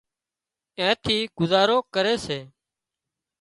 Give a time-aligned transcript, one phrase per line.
[0.77, 2.39] اين ٿي گذارو ڪري سي